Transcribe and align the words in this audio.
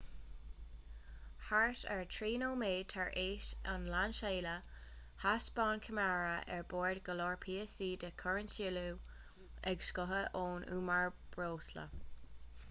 thart 1.49 1.81
ar 1.95 1.99
3 2.13 2.37
nóiméad 2.43 2.89
tar 2.93 3.11
éis 3.23 3.49
an 3.73 3.83
lainseála 3.95 4.55
thaispeáin 5.25 5.85
ceamara 5.89 6.33
ar 6.57 6.65
bord 6.73 7.03
go 7.11 7.17
leor 7.21 7.37
píosaí 7.45 7.93
de 8.07 8.11
chúrinsliú 8.25 8.89
ag 9.75 9.89
scoitheadh 9.91 10.43
ón 10.49 10.69
umar 10.81 11.09
breosla 11.39 11.89